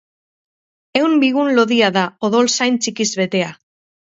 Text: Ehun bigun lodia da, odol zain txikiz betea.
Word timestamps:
Ehun 0.99 1.13
bigun 1.23 1.51
lodia 1.59 1.91
da, 1.99 2.07
odol 2.29 2.51
zain 2.55 2.81
txikiz 2.87 3.09
betea. 3.23 3.53